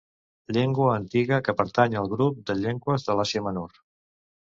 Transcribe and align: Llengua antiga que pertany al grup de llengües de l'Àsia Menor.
Llengua 0.55 0.95
antiga 1.01 1.39
que 1.49 1.55
pertany 1.61 1.99
al 2.01 2.11
grup 2.17 2.43
de 2.51 2.59
llengües 2.65 3.09
de 3.11 3.21
l'Àsia 3.21 3.49
Menor. 3.53 3.83